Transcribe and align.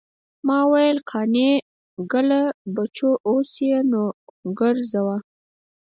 ما 0.47 0.59
ویل 0.71 0.97
قانع 1.11 1.51
ګله 2.11 2.41
بچو 2.75 3.09
اوس 3.27 3.51
یې 3.69 3.79
نو 3.91 4.03
ګزوه. 4.59 5.17